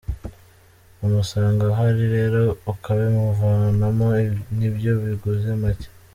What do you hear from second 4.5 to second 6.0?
nibyo biguze make.